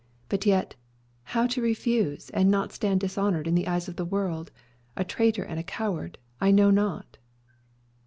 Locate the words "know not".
6.49-7.19